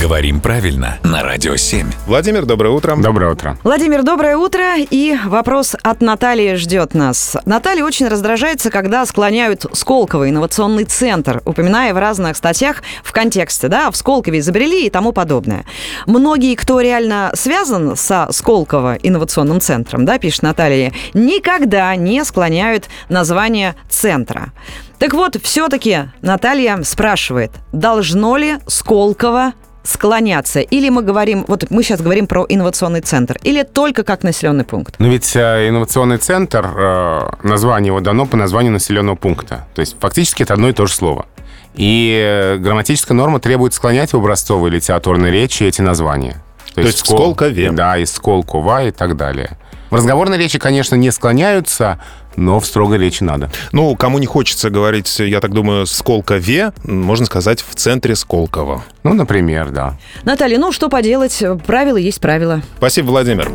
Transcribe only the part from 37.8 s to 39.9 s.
его дано по названию населенного пункта. То